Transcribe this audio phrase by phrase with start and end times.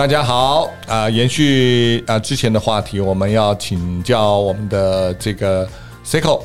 [0.00, 5.68] 大家好啊、延续啊、之前的话题，我们要请教我们的这个
[6.02, 6.40] Seiko，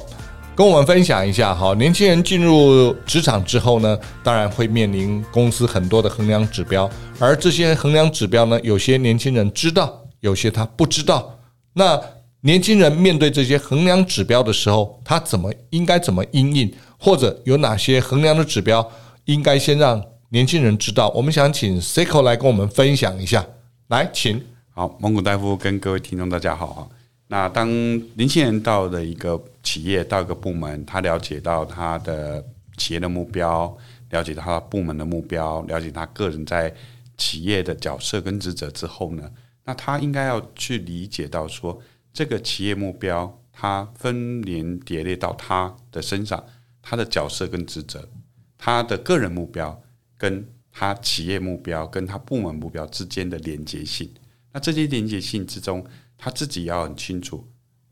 [0.54, 1.73] 跟我们分享一下哈。
[1.76, 11.40] 年轻人进入职场之后呢，当然会面临公司很多的衡量指标，而这些衡量指标呢，有些年轻人知道，有些他不知道。
[11.76, 11.97] 那
[12.42, 18.85] 年轻人面对这些衡量指标的时候，他怎么应该怎么应应，或者有哪些衡量的指标
[19.23, 23.45] 应该先让年轻人知道，我们想请 Seiko 来跟我们分享一下。
[23.88, 24.41] 来，请。
[24.72, 26.88] 好，蒙古大夫跟各位听众大家好啊。
[27.27, 27.70] 那当
[28.16, 32.44] 年轻人到了一个企业，到一个部门，他了解到他的
[32.76, 33.77] 企业的目标，
[34.09, 36.73] 了解到他部门的目标，了解他个人在
[37.17, 39.30] 企业的角色跟职责之后呢，
[39.64, 41.80] 那他应该要去理解到说，
[42.12, 46.44] 这个企业目标，他分连叠列到他的身上，
[46.81, 48.09] 他的角色跟职责，
[48.58, 49.80] 他的个人目标。
[50.18, 54.14] 跟他企业目标跟他部门目标之间的连接性，
[54.52, 55.86] 那这些连接性之中，
[56.18, 57.48] 他自己要很清楚，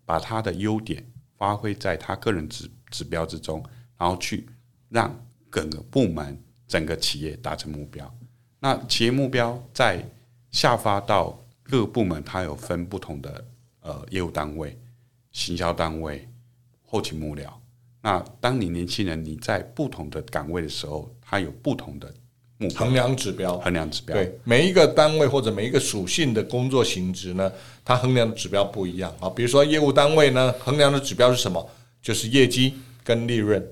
[0.06, 1.06] 把他的优点
[1.38, 3.64] 发挥在他个人指指标之中，
[3.98, 4.48] 然后去
[4.90, 5.14] 让
[5.52, 8.14] 整个部门、整个企业达成目标。
[8.60, 10.06] 那企业目标在
[10.52, 13.46] 下发到各个部门，它有分不同的
[13.82, 14.78] 呃业务单位、
[15.32, 16.28] 行销单位、
[16.86, 17.52] 后勤幕僚。
[18.02, 22.14] 那当你年轻人你在不同的岗位的时候，它有不同的
[22.58, 24.16] 目标衡量指标，衡量指标。
[24.16, 27.52] 对每一个单位或者每一个属性的工作性质呢，
[27.84, 29.30] 它衡量的指标不一样啊。
[29.30, 31.70] 比如说业务单位呢，衡量的指标是什么？
[32.02, 33.66] 就是业绩跟利润。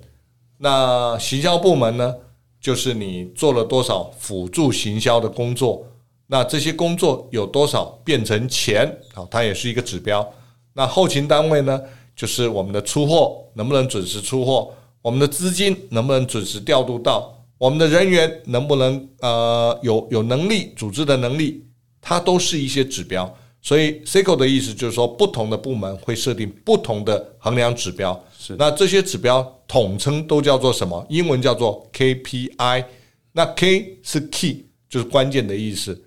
[0.57, 2.15] 那行销部门呢，
[2.59, 5.85] 就是你做了多少辅助行销的工作，
[6.27, 9.27] 那这些工作有多少变成钱啊？
[9.29, 10.27] 它也是一个指标。
[10.73, 11.81] 那后勤单位呢？
[12.13, 14.71] 就是我们的出货能不能准时出货，
[15.01, 21.63] 我们的资金能不能准时调度到，我们的人员能不能呃有有能力组织的能力，
[22.01, 23.31] 它都是一些指标。
[23.61, 28.19] 所以 Seiko 的意思就是说，不同的部门会设定不同的衡量指标。
[28.35, 31.05] 是，那这些指标统称都叫做什么？
[31.07, 32.83] 英文叫做 KPI。
[33.31, 36.03] 那 K 是 Key，就是关键的意思。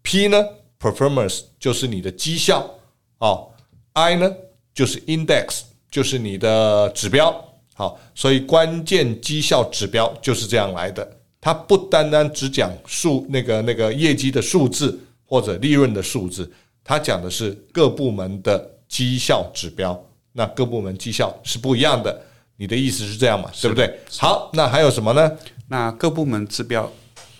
[0.00, 0.42] P 呢
[0.80, 2.66] ，Performance 就是你的绩效。
[3.18, 3.50] 哦
[3.92, 4.34] ，I 呢？
[4.72, 7.47] 就是 index，就是你的指标，
[7.78, 11.08] 好，所以关键绩效指标就是这样来的。
[11.40, 16.50] 它不单单只讲数那个那个业绩的数字或者利润的数字，
[16.82, 19.96] 它讲的是各部门的绩效指标。
[20.32, 22.20] 那各部门绩效是不一样的，
[22.56, 23.48] 你的意思是这样嘛？
[23.62, 23.96] 对不对？
[24.18, 25.30] 好，那还有什么呢？
[25.68, 26.90] 那各部门指标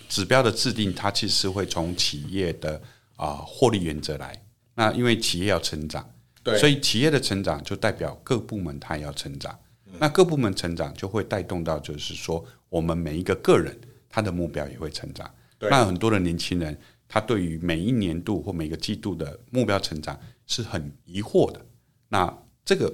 [0.07, 2.81] 指标的制定，它其实会从企业的
[3.17, 4.41] 啊获利原则来。
[4.73, 6.09] 那因为企业要成长。
[6.41, 9.53] 对所以企业的成长就代表各部门它也要成长，
[9.97, 13.77] 那各部门成长就会带动到，就是说我们每一个个人
[14.07, 15.29] 他的目标也会成长。
[15.59, 16.77] 那很多的年轻人
[17.07, 21.65] 他对于每一年度或每个季度的目标成长是很疑惑的。
[22.07, 22.31] 那
[22.63, 22.93] 这个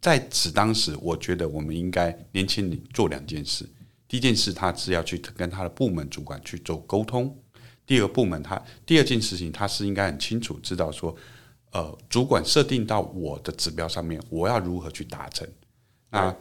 [0.00, 3.68] 在此当时，我觉得我们应该年轻人做两件事。
[4.06, 7.28] 第一件事，他是要去跟他的部门主管去做沟通；
[7.86, 11.16] 第二个部门，他第二件事情，他是应该很清楚知道说。
[11.72, 15.46] 呃，主管设定到我的指标上面，我要如何去达成？
[16.10, 16.34] 那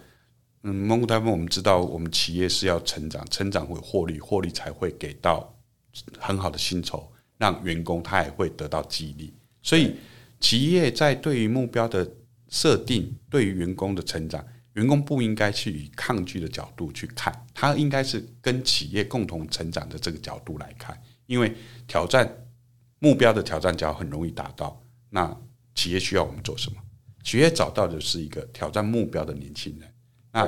[0.64, 5.56] 嗯，蒙古大夫，我们知道，我们企业是要成长，成长会获利，获利才会给到
[6.18, 9.34] 很好的薪酬，让员工他也会得到激励。
[9.62, 9.96] 所以，
[10.40, 12.10] 企业在对于目标的
[12.50, 21.56] 设定，对于员工的成长，员工不应该去以抗拒的角度去看，他应该是跟企业共同成长的这个角度来看，因为
[21.88, 22.30] 挑战
[23.00, 24.82] 目标的挑战角很容易达到。
[25.10, 25.36] 那
[25.76, 26.78] 企业需要我们做什么？
[27.24, 29.94] 企业找到的是一个挑战目标的年轻人。
[30.32, 30.48] 那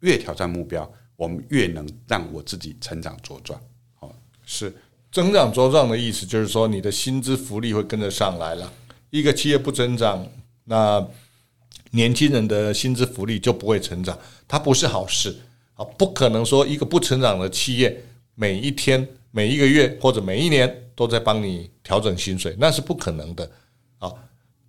[0.00, 3.60] 越挑战目标，我们越能让我自己成长茁壮。
[3.94, 4.74] 好，是
[5.12, 8.72] 增长茁壮的意思，就是说你的薪资福利会跟着上来了。
[9.10, 10.26] 一个企业不增长，
[10.64, 11.06] 那
[11.90, 15.36] 年轻人的薪资福利就不会成长，它不是好事
[15.74, 15.84] 啊！
[15.98, 18.02] 不可能说一个不成长的企业，
[18.34, 23.50] 每一天、每一个月或者每一年都在帮你调整薪水，那是不可能的。
[24.00, 24.18] 好，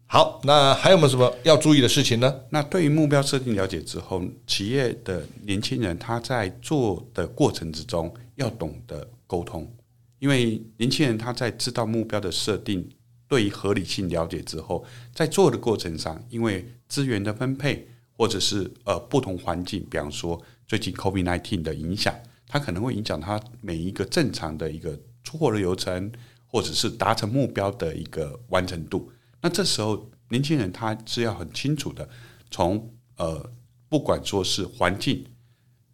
[0.07, 2.42] 好，那还有没有什么要注意的事情呢？
[2.50, 9.74] 那对于目标设定了解之后，企业的年轻人他在做的过程之中要懂得沟通，
[10.19, 12.86] 因为年轻人他在知道目标的设定，
[13.30, 14.83] 对于合理性了解之后，
[15.16, 20.38] 在做的过程上，因为资源的分配或者是呃不同环境，比方说
[20.68, 22.13] 最近 COVID-19 的影响，
[22.50, 26.12] 它可能会影响他每一个正常的一个出货的流程，
[26.45, 29.10] 或者是达成目标的一个完成度。
[29.42, 32.08] 那这时候，年轻人他是要很清楚的，
[32.50, 33.52] 从呃，
[33.90, 35.26] 不管说是环境、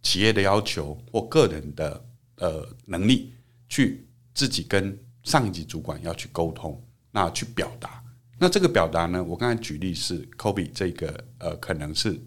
[0.02, 2.04] 企业的要求或个人的
[2.36, 3.32] 呃能力，
[3.68, 6.80] 去自己跟上一级主管要去沟通，
[7.10, 8.02] 那去表达。
[8.38, 12.20] 那这个表达呢，我刚才举例是 Kobe 这个呃，可能是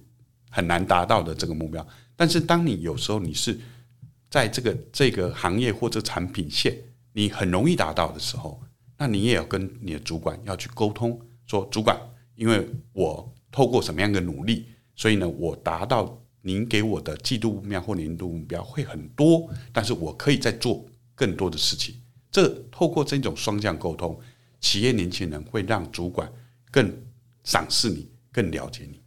[0.49, 1.87] 很难达到的这个目标。
[2.15, 3.57] 但是当你有时候你是
[4.29, 6.77] 在这个这个行业或者产品线，
[7.13, 8.61] 你很容易达到的时候，
[9.01, 11.99] 那你也要跟你的主管要去沟通，说主管，
[12.35, 21.95] 因为我透过什么样的努力，所以呢，我达到您给我的季度目标或年度目标会很多，但是我可以再做更多的事情。
[22.31, 24.15] 这透过这种双向沟通，
[24.59, 26.31] 企业年轻人会让主管
[26.69, 26.95] 更
[27.43, 28.99] 赏识你，更了解你。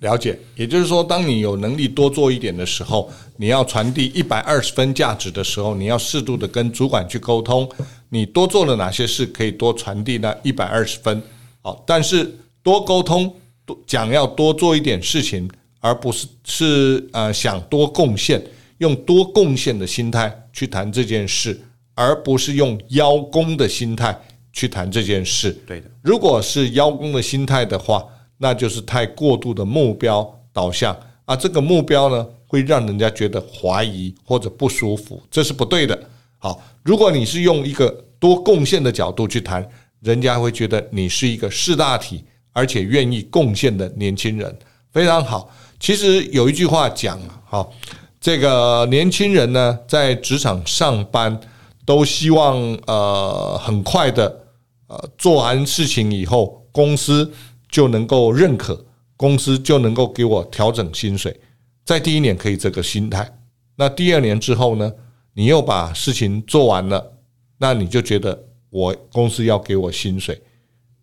[0.00, 7.66] 了解，也就是说，当你有能力多做一点的时候，你要传递一百二十分价值的时候，你要适度的跟主管去沟通，
[8.10, 11.22] 你多做了哪些事，可以多传递那一百二十分。
[11.62, 13.34] 好，但是多沟通，
[13.64, 18.42] 多讲要多做一点事情，而不是是呃想多贡献，
[18.78, 21.58] 用多贡献的心态去谈这件事。
[21.96, 24.18] 而不是用邀功的心态
[24.54, 25.52] 去谈这件事。
[25.66, 28.02] 对的，如果是邀功的心态的话，
[28.38, 30.96] 那就是太过度的目标导向
[31.26, 31.36] 啊。
[31.36, 35.98] 这个目标呢，会让人家觉得怀疑或者不舒服，这是不对的。
[36.40, 37.88] 好，如果你是用一个
[38.18, 39.64] 多贡献的角度去谈，
[40.00, 44.58] 人家会觉得你是一个识大体而且愿意贡献的年轻人，
[44.90, 45.48] 非常好。
[45.78, 47.72] 其实有一句话讲啊，好，
[48.20, 51.40] 这个年轻人呢，在职场上班。
[51.86, 52.56] 都希望
[52.86, 54.44] 呃很快的
[54.86, 57.32] 呃做完事情以后，公司
[57.68, 58.84] 就能够认可，
[59.16, 61.40] 公司就能够给我调整薪水。
[61.84, 63.28] 在第一年可以这个心态，
[63.74, 64.92] 那第二年之后呢，
[65.32, 67.18] 你又把事情做完了，
[67.58, 70.40] 那你就觉得我公司要给我薪水，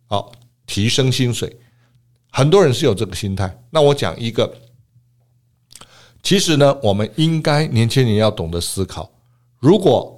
[0.06, 0.32] 好，
[0.66, 1.58] 提升薪水。
[2.32, 3.64] 很多人是有这个心态。
[3.72, 4.54] 那我讲一个，
[6.22, 9.12] 其实呢，我们应该年轻人要懂得思考，
[9.60, 10.14] 如果。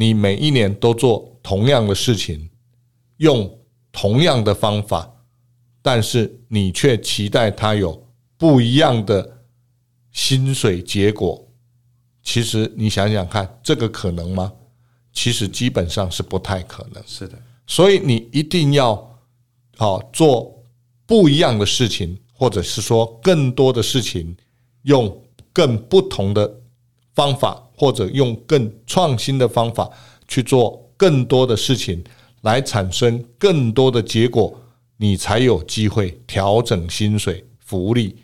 [0.00, 2.50] 你每一年都做同样的事情，
[3.16, 3.58] 用
[3.90, 5.12] 同样的方法，
[5.82, 8.06] 但是你却期待它有
[8.36, 9.42] 不一样的
[10.12, 11.47] 薪水结果。
[12.22, 14.52] 其实你想想看，这个可能吗？
[15.12, 17.02] 其实基本上是不太可能。
[17.06, 19.18] 是的，所以你一定要
[19.76, 20.64] 好做
[21.06, 24.36] 不一样的事情，或者是说更多的事情，
[24.82, 26.60] 用更不同的
[27.14, 27.64] 方法。
[27.80, 29.88] 或者用更创新的方法
[30.26, 32.02] 去做更多的事情，
[32.40, 34.60] 来产生更多的结果，
[34.96, 38.16] 你才有机会调整薪水福利，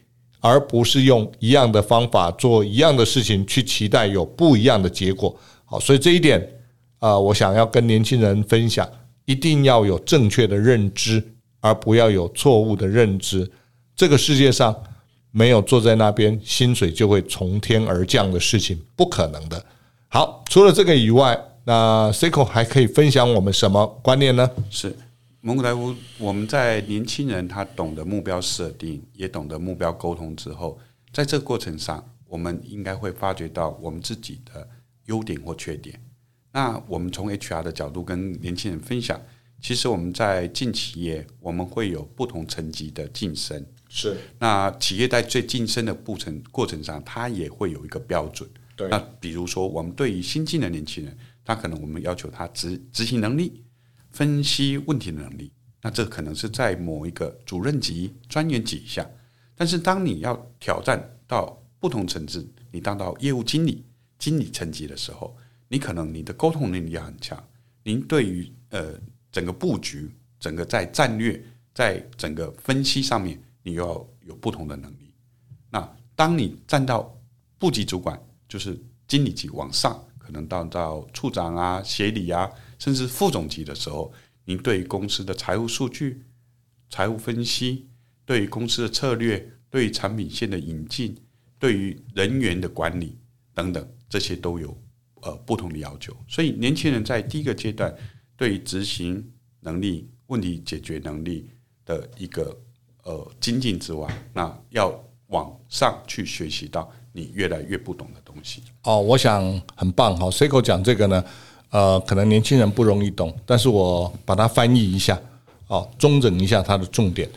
[0.44, 5.34] 而不是用一样的方法做一样的事情去期待有不一样的结果。
[5.64, 6.46] 好，所以这一点
[6.98, 8.86] 啊，我想要跟年轻人分享，
[9.24, 11.24] 一定要有正确的认知，
[11.60, 13.50] 而不要有错误的认知。
[13.96, 14.76] 这个世界上。
[15.36, 19.60] 没有坐在那边，薪水就会从天而降的事情，不可能的。
[20.06, 24.48] 好，除了这个以外，那 Seiko 还可以分享我们什么观念呢？
[24.70, 24.96] 是
[25.46, 30.80] 蒙古台夫，我们在年轻人他懂得目标设定，也懂得目标沟通之后，
[31.12, 34.66] 在这个过程上，我们应该会发觉到我们自己的
[35.04, 36.00] 优点或缺点。
[36.50, 39.20] 那我们从 HR 的角度跟年轻人分享，
[39.60, 43.66] 其实我们在进企业，我们会有不同层级的晋升。
[43.90, 48.48] 是，那企业在最晋升的过程过程上，它也会有一个标准。
[48.74, 51.14] 对，那比如说，我们对于新进的年轻人，
[51.44, 53.62] 他可能我们要求他执执行能力、
[54.14, 59.06] 分析问题的能力，那这可能是在某一个主任级、专员级以下。
[59.54, 63.84] 但是，当你要挑战到不同层次，你当到业务经理、
[64.18, 65.36] 经理层级的时候，
[65.68, 67.38] 你可能你的沟通能力要很强。
[67.82, 68.94] 您对于呃
[69.30, 70.10] 整个布局、
[70.40, 73.38] 整个在战略、在整个分析上面。
[73.66, 75.10] 你要有不同的能力。
[75.70, 77.18] 那当你站到
[77.58, 82.46] 部级主管，就是经理级往上，可能到到处长啊、协理啊，
[82.84, 84.12] 甚至副总级的时候，
[84.44, 86.22] 你对于公司的财务数据、
[86.90, 87.88] 财务分析，
[88.26, 91.16] 对于公司的策略、对于产品线的引进、
[91.58, 93.16] 对于人员的管理
[93.54, 94.76] 等等，这些都有
[95.22, 96.14] 呃不同的要求。
[96.28, 97.90] 所以，年轻人在第一个阶段，
[98.36, 101.48] 对于执行能力、问题解决能力
[101.86, 102.60] 的一个。
[103.06, 108.62] 呃，精进之外，那要往上去学习到你越来越不懂的东西。
[108.84, 109.42] 哦，我想
[109.76, 110.16] 很棒。
[110.16, 111.22] 哈，Seiko 讲这个呢，
[111.74, 115.20] 呃，可能年轻人不容易懂，但是我把它翻译一下，
[115.66, 117.28] 哦，中整一下它的重点。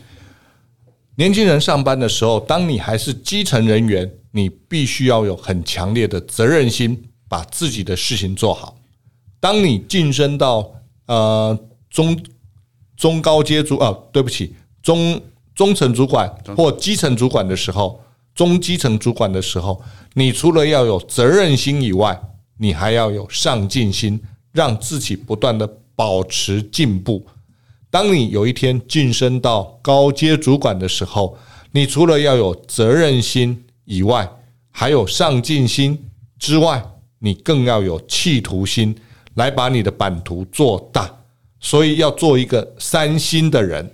[1.16, 8.76] 年轻人上班的时候，当你还是基层人员，你必须要有很强烈的责任心，把自己的事情做好。
[9.40, 10.70] 当你晋升到
[11.06, 11.58] 呃
[11.90, 12.16] 中
[12.96, 15.20] 中高阶主，啊，对不起，中。
[15.58, 18.00] 中层主管或基层主管的时候，
[18.32, 19.82] 中基层主管的时候，
[20.14, 22.16] 你除了要有责任心以外，
[22.58, 24.20] 你还要有上进心，
[24.52, 27.26] 让自己不断的保持进步。
[27.90, 31.38] 当你有一天晋升到高阶主管的时候，
[31.72, 34.30] 你除了要有责任心以外，
[34.70, 35.98] 还有上进心
[36.38, 36.84] 之外，
[37.18, 38.94] 你更要有企图心，
[39.34, 41.10] 来把你的版图做大。
[41.60, 43.90] 所以要做一个三心的人。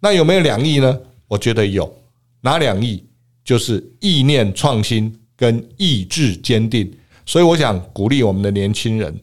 [0.00, 0.98] 那有没有两意呢？
[1.28, 1.92] 我觉得有。
[2.40, 3.04] 哪两意？
[3.44, 6.90] 就是意念创新跟意志坚定。
[7.32, 9.18] 所以我想鼓励我们的年轻人，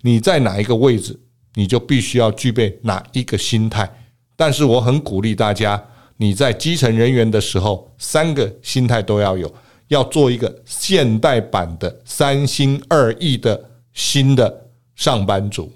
[0.00, 1.16] 你在哪一个位置，
[1.54, 3.88] 你就必须要具备哪一个心态。
[4.34, 5.80] 但是我很鼓励大家，
[6.16, 9.54] 你在基层人员的时候，三个心态都要有。
[9.86, 14.66] 要做一个现代版的三心二意的新的
[14.96, 15.70] 上班族，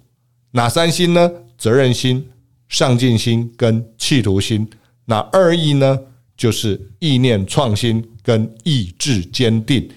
[0.51, 1.31] 哪三心呢？
[1.57, 2.29] 责任心、
[2.69, 4.69] 上进心跟企图心。
[5.05, 5.97] 那二意呢？
[6.37, 9.89] 就是意念创新跟意志坚定。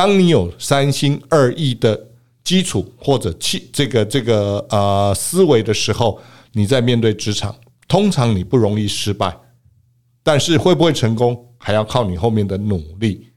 [0.00, 2.06] 当你有三心二意的
[2.42, 6.18] 基础或者气这个这个呃思维的时候，
[6.52, 7.54] 你在面对职场，
[7.86, 9.36] 通常你不容易失败，
[10.22, 13.28] 但是会不会成功，还要靠你后面的努力。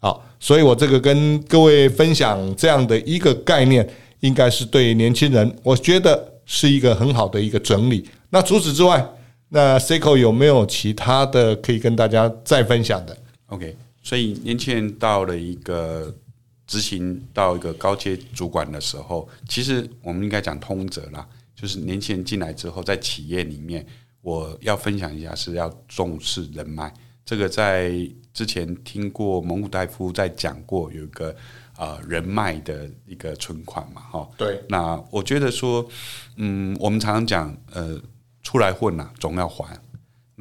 [0.00, 3.88] 好，所以我这个跟各位分享这样的一个概念，
[4.20, 8.06] 应该是对年轻人，我觉得是一个很好的一个整理。
[8.28, 9.02] 那除此之外，
[9.48, 13.16] 那 Seiko 有没有其他的可以跟大家再分享的
[13.46, 16.14] ？OK，所以年轻人到了一个
[16.66, 23.86] 执行到一个高阶主管的时候，其实我们应该讲通则啦，就是年轻人进来之后，在企业里面，
[24.20, 26.92] 我要分享一下是要重视人脉。
[27.24, 27.92] 这个在
[28.34, 31.34] 之前听过蒙古大夫在讲过，有一个
[31.76, 34.28] 啊人脉的一个存款嘛，哈。
[34.36, 34.60] 对。
[34.68, 35.88] 那我觉得说，
[36.36, 38.00] 嗯，我们常常讲，呃，
[38.42, 39.78] 出来混呐，总要还。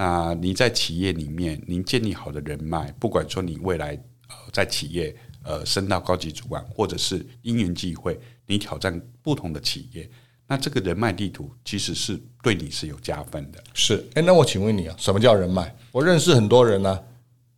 [0.01, 3.93] 那你在企业里面，您建立好的人脉，不管说你未来
[4.29, 10.09] 呃在企业呃升到高级主管，或者是因缘际会，你挑战不同的企业。
[10.47, 13.63] 那这个人脉地图其实是对你是有加分的。
[13.75, 15.71] 是，哎，那我请问你啊，什么叫人脉？
[15.91, 16.99] 我认识很多人呢，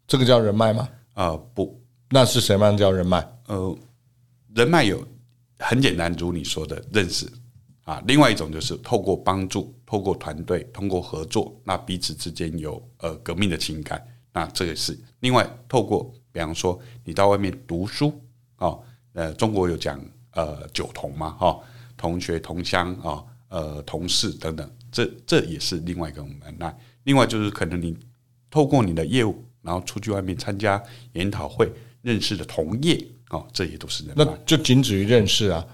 [0.05, 0.89] 这个叫人脉吗？
[1.13, 3.25] 呃，不，那是什么样叫人脉？
[3.47, 3.77] 呃，
[4.53, 5.01] 人脉有
[5.59, 7.25] 很简单，如你说的认识
[7.83, 8.03] 啊。
[8.07, 14.05] 另外一种就是透过帮助，透过团队，通过合作，那彼此之间有呃革命的情感。
[14.33, 18.13] 那这个是另外透过，比方说你到外面读书
[18.55, 18.77] 啊，
[19.13, 19.99] 呃，中国有讲
[20.31, 21.59] 呃九同嘛，哈。
[21.95, 26.51] 同学、同乡啊，呃，同事等等，这这也是另外一个门脉。
[26.57, 27.95] 那另外就是可能你
[28.49, 30.81] 透过你的业务，然后出去外面参加
[31.13, 31.71] 研讨会，
[32.01, 34.25] 认识的同业啊，这也都是人脉。
[34.25, 35.65] 那就仅止于认识啊。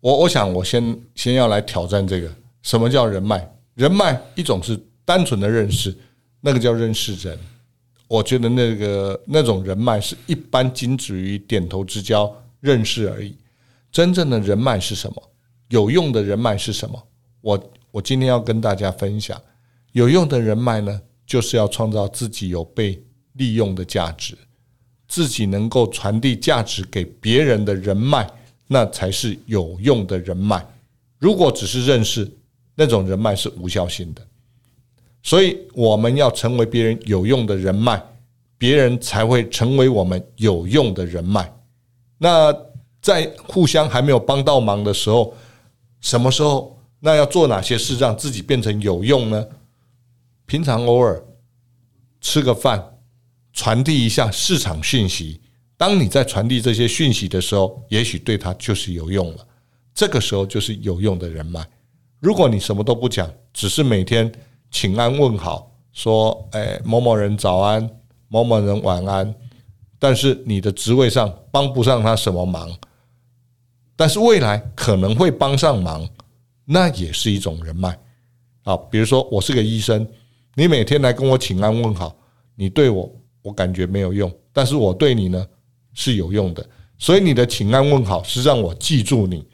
[0.00, 2.30] 我我想我先先要来挑战这个，
[2.62, 3.48] 什么叫人脉？
[3.74, 5.96] 人脉一种是单纯的认识，
[6.40, 7.38] 那个叫认识人。
[8.08, 13.36] 我觉得那个那种人脉是一般仅止于点头之交、认识而已。
[13.90, 15.22] 真正的人脉是什么？
[15.68, 17.02] 有用的人脉是什么？
[17.40, 19.40] 我我今天要跟大家分享，
[19.92, 24.36] 有用的人脉呢，就是要创造自己有被利用的价值，
[25.08, 28.30] 自己能够传递价值给别人的人脉，
[28.66, 30.66] 那才是有用的人脉。
[31.18, 32.30] 如果只是认识，
[32.74, 34.26] 那种人脉是无效性的。
[35.22, 38.02] 所以我们要成为别人有用的人脉，
[38.58, 41.52] 别人才会成为我们有用的人脉。
[42.18, 42.54] 那
[43.00, 45.34] 在互相还没有帮到忙的时候，
[46.00, 46.74] 什么时候？
[46.98, 49.46] 那要做哪些事让自己变成有用呢？
[50.46, 51.22] 平常偶尔
[52.20, 52.98] 吃个饭，
[53.52, 55.40] 传递一下市场讯息。
[55.76, 59.46] 当你在传递这些讯息的时候，也许对他就是有用了。
[59.94, 61.66] 这个时候就是有用的人脉。
[62.20, 64.30] 如果你什么都不讲，只是每天
[64.70, 67.88] 请安问好，说“哎，某某人早安，
[68.28, 69.34] 某某人晚安”，
[69.98, 72.70] 但是你的职位上帮不上他什么忙。
[73.94, 76.06] 但是未来可能会帮上忙，
[76.64, 77.98] 那也是一种人脉
[78.64, 78.76] 啊。
[78.90, 80.06] 比如说，我是个医生，
[80.54, 82.14] 你每天来跟我请安问好，
[82.54, 83.10] 你对我
[83.42, 85.46] 我感觉没有用，但是我对你呢
[85.96, 86.64] 是有用的。
[86.96, 89.44] 所以你的请安问好是让我记住你，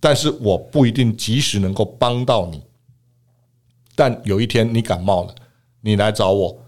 [0.00, 2.60] 但是我不一定及时能够帮到你。
[3.94, 5.34] 但有一天你感冒了，
[5.80, 6.58] 你来找我，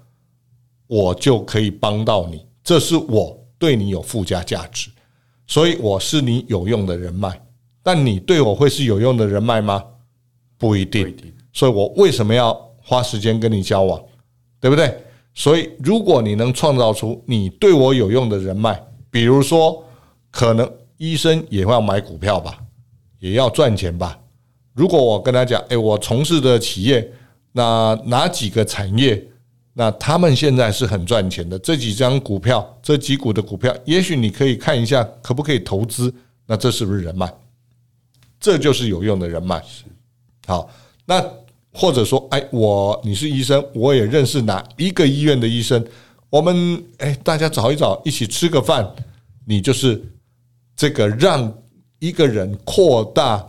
[0.87, 4.91] 我就可以帮到你，这是我对你有附加价值。
[5.47, 7.41] 所以我是你有用的人脉，
[7.83, 9.85] 但你对我会是有用的人脉吗？
[10.57, 11.15] 不一定。
[11.53, 14.03] 所以我为什么要花时间跟你交往，
[14.61, 14.97] 对不对？
[15.35, 18.79] 所以如果你能创造出你对我有用的人脉，
[19.11, 19.85] 比如说，
[20.31, 22.59] 可能医生也会要买股票吧，
[23.19, 24.19] 也要赚钱吧。
[24.75, 27.13] 如果我跟他讲，诶，我从事的企业，
[27.53, 29.23] 那哪几个产业？
[29.75, 36.13] 那他们现在是很赚钱的，这几张股票，这几股的股票，也许你可以看一下，可不可以投资？
[36.47, 37.33] 那这是不是人脉？
[38.39, 39.63] 这就是有用的人脉。
[40.47, 40.69] 好，
[41.07, 41.25] 那
[41.73, 45.85] 或者说，哎，我你是医生，我也认识哪一个医院的医生，
[46.29, 48.89] 我们哎，大家找一找，一起吃个饭，
[49.47, 50.01] 你就是
[50.77, 51.53] 这个让
[51.99, 53.45] 一个人扩大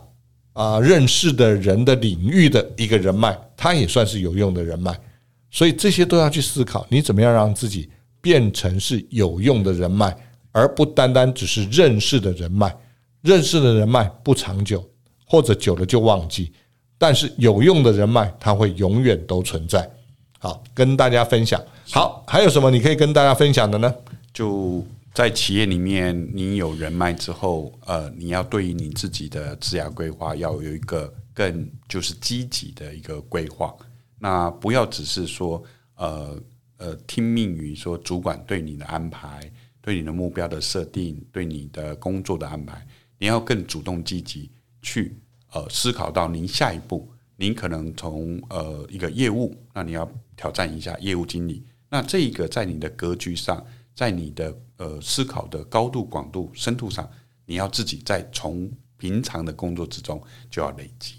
[0.54, 4.98] 啊认识的人的领域的一个人脉，他也算是有用的人脉。
[5.50, 7.88] 所以这些都要去思考，你怎么样让自己
[8.20, 10.16] 变成是有用的人脉，
[10.50, 12.74] 而不单单只是认识的人脉。
[13.22, 14.84] 认识的人脉不长久，
[15.24, 16.52] 或者久了就忘记。
[16.98, 19.88] 但是有用的人脉，它会永远都存在。
[20.38, 21.62] 好，跟大家分享。
[21.90, 23.94] 好，还有什么你可以跟大家分享的呢？
[24.32, 33.74] 就在企业里面，你有人脉之后，呃，你要对于你自己的职业规划要有一个更就是积极的一个规划。
[34.18, 35.62] 那不要只是说，
[35.96, 36.36] 呃
[36.78, 42.86] 呃，听命于说主管对你的安排，对你的目标的设定，对你的工作的安排。
[43.18, 44.50] 你要更主动积极
[44.82, 45.16] 去
[45.54, 50.06] 呃思考到您下一步，您可能从呃一个业务，那你要
[50.36, 51.64] 挑战一下业务经理。
[51.88, 57.08] 那这一个在你的格局上，在你的呃思考的高度、广度、深度上，
[57.46, 60.20] 你要自己在从平常的工作之中
[60.50, 61.14] 就要累积。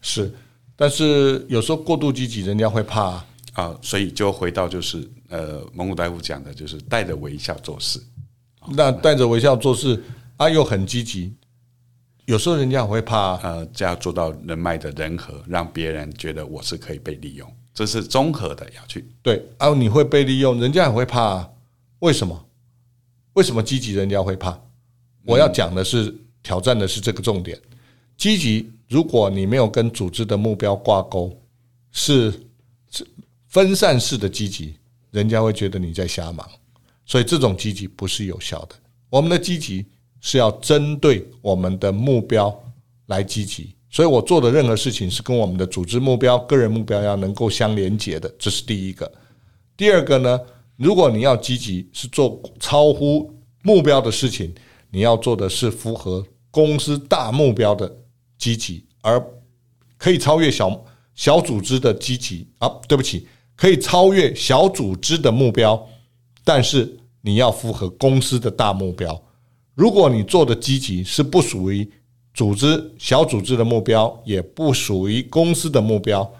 [0.00, 0.32] 是，
[0.74, 8.02] 但是有时候过度积极，人家会怕啊，呃，所以就回到就是呃蒙古大夫讲的，就是带着微笑做事。
[8.70, 10.02] 那带着微笑做事。
[10.36, 11.32] 啊，又很积极，
[12.26, 19.46] 有时候人家会怕，呃，这样做到人脉的人和，让别人觉得我是可以被利用，这是综合的要去对。
[19.58, 21.46] 啊，你会被利用，人家也会怕，
[21.98, 22.46] 为什么？
[23.34, 24.58] 为什么积极人家会怕？
[25.26, 27.60] 我要讲的是挑战的是这个重点。
[28.16, 31.38] 积极，如果你没有跟组织的目标挂钩，
[31.92, 32.32] 是
[32.90, 33.06] 是
[33.48, 34.76] 分散式的积极，
[35.10, 36.48] 人家会觉得你在瞎忙，
[37.04, 38.74] 所以这种积极不是有效的。
[39.10, 39.84] 我们的积极。
[40.26, 42.50] 是要针对我们的目标
[43.08, 49.12] 来积极，所以我做的任何事情是跟我们的组织目标、个人目标要能够相连接的，这是第一个。
[49.76, 50.40] 第二个呢，
[50.78, 53.30] 如果你要积极，是做超乎
[53.64, 54.50] 目标的事情，
[54.90, 57.94] 你要做的是符合公司大目标的
[58.38, 59.22] 积极，而
[59.98, 60.84] 可以超越小
[61.14, 65.86] 小组织的积极啊，对不起，可以超越小组织的目标，
[66.42, 69.20] 但是你要符合公司的大目标。
[69.74, 71.88] 如果你做的积极是不属于
[72.32, 76.32] 组织小组织的目标，也不属于公司的目标，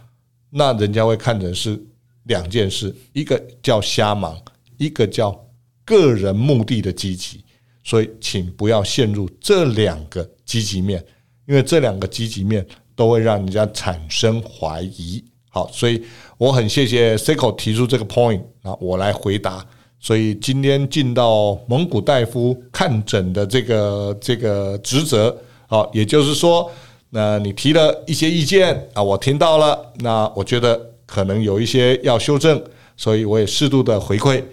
[0.51, 1.81] 那人家会看成是
[2.25, 4.41] 两件事，一个叫瞎忙，
[4.77, 5.47] 一个叫
[5.85, 7.45] 个人目的的积极。
[7.83, 11.05] 所以，请不要陷入这两个积极面，
[11.47, 12.67] 因为这两个积极面
[12.97, 15.23] 都会让人家产生怀疑。
[15.51, 16.03] 好，所以
[16.39, 19.65] 我很谢谢 Seiko 提出这个 point 啊，我来回答。
[20.05, 25.35] 所以今天进到蒙古大夫看诊的这个这个职责，
[25.67, 26.71] 好，也就是说，
[27.09, 32.63] 那你提了一些意见啊，我听到了，那我觉得可能有一些要修正，
[32.99, 34.45] 所以我也适度的回馈。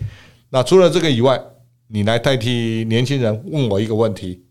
[0.52, 1.38] 那除了这个以外，
[1.90, 4.42] 你来代替年轻人问我一个问题，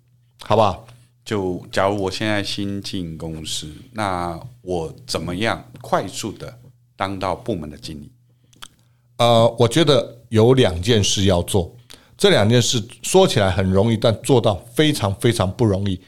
[0.43, 0.87] 好不好？
[1.25, 6.59] 就假如我现在新进公司，那我怎么样快速的
[6.95, 8.13] 当到部门的经理？
[9.17, 11.77] 呃，我觉得有两件事要做，
[12.16, 16.01] 这两件事说起来很容易，但做到非常非常不容易。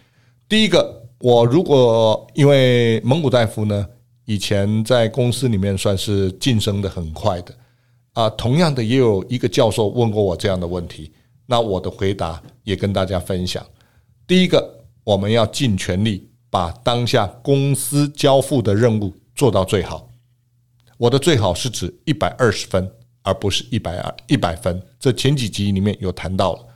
[0.49, 3.87] 第一个，我如果因为蒙古大夫呢，
[4.25, 7.55] 以前在公司里面算是晋升的很快的
[8.13, 11.13] 啊，同样的也有一个教授问过我这样的问题，
[11.47, 13.65] 那我的回答也跟大家分享。
[14.27, 20.09] 第一个，我们要尽全力把当下公司交付的任务做到最好。
[20.97, 22.89] 我的最好是指一百二十分。
[23.23, 26.67] 而不是一百二一百分，这前几集里面有谈到了。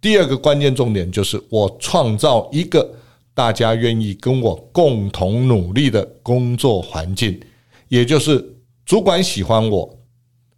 [0.00, 2.94] 第二个关键重点就是，我创造一个
[3.32, 7.40] 大家愿意跟我共同努力的工作环境，
[7.88, 9.98] 也就是主管喜欢我，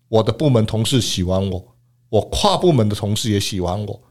[0.09, 1.75] 我的部门同事喜欢我，
[2.09, 4.03] 我跨部门的同事也喜欢我。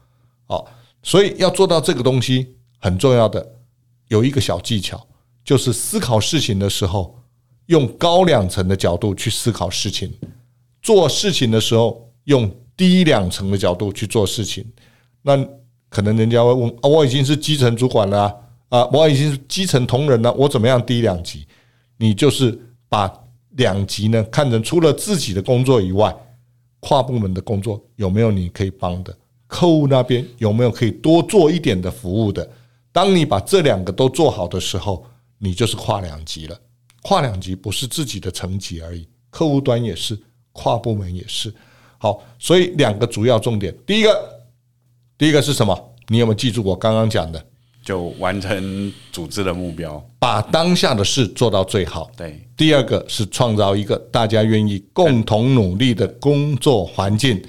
[0.46, 0.68] 好，
[1.02, 3.46] 所以要做到这个东西，很重要的
[4.08, 5.06] 有一个小技巧，
[5.44, 7.18] 就是思考事情的时候，
[7.66, 10.12] 用高两层的角度去思考事情。
[10.86, 14.64] 做事情的时候，用低两层的角度去做事情，
[15.22, 15.36] 那
[15.88, 18.34] 可能人家会问啊，我已经是基层主管了啊，
[18.68, 21.44] 啊，我已经是基层同仁了，我怎么样低两级？
[21.96, 22.56] 你就是
[22.88, 23.12] 把
[23.56, 26.16] 两级呢看成除了自己的工作以外，
[26.78, 29.12] 跨部门的工作有没有你可以帮的？
[29.48, 32.48] 客户那边有没有可以多做一点的服务的？
[32.92, 35.04] 当你把这两个都做好的时候，
[35.38, 36.56] 你就是跨两级了。
[37.02, 40.16] 跨两级不是自己的层级而已，客户端也是。
[40.56, 41.54] 跨部门也是
[41.98, 44.18] 好，所以两个主要重点，第一个，
[45.16, 45.78] 第一个是什么？
[46.08, 47.42] 你有没有记住我刚刚讲的？
[47.84, 52.10] 就完成组织的目标，把当下的事做到最好。
[52.16, 57.40] 对，第二个是创造一个大家愿意共同努力的工作环境。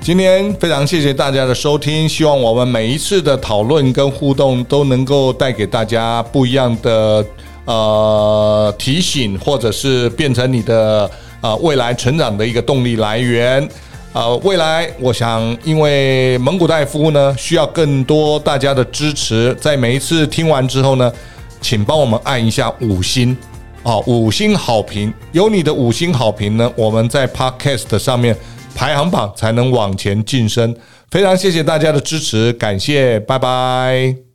[0.00, 7.24] 今天非常谢谢大家的收听，希望我们每一次的讨论跟互动都能够带给大家不一样的
[7.66, 11.10] 呃提醒，或者是变成你的
[11.42, 13.68] 呃未来成长的一个动力来源。
[14.14, 19.56] 呃，未来我想，因为蒙古大夫呢，需要更多大家的支持。
[19.58, 21.10] 在每一次听完之后呢，
[21.62, 23.34] 请帮我们按一下五星，
[23.84, 25.10] 哦，五星好评。
[25.32, 28.36] 有你的五星好评呢，我们在 Podcast 上面
[28.74, 30.76] 排行榜才能往前晋升。
[31.10, 34.31] 非常谢谢大家的支持，感谢，拜拜。